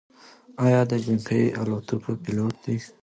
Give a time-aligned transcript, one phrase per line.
[0.65, 2.75] ایا ده د جنګي الوتکو پیلوټ دی؟